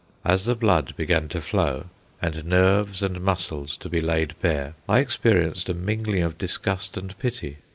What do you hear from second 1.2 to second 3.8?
to flow, and nerves and muscles